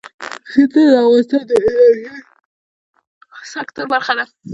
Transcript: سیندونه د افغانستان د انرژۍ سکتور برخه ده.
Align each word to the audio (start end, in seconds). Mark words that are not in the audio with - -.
سیندونه 0.51 0.87
د 0.91 0.95
افغانستان 1.03 1.41
د 1.49 1.51
انرژۍ 1.59 2.03
سکتور 3.53 3.85
برخه 3.93 4.13
ده. 4.17 4.25